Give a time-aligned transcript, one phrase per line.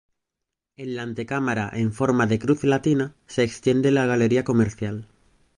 [0.77, 5.07] En la antecámara en forma de cruz latina se extiende la galería comercial.